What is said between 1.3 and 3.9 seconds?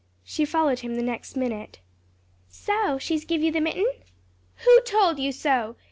minute. "So she's give you the mitten?"